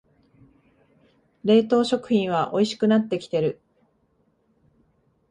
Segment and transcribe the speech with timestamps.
[1.43, 3.61] 冷凍食品はおいしくなってきてる